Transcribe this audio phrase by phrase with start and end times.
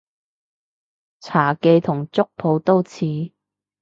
[1.19, 3.31] 茶記同粥舖都似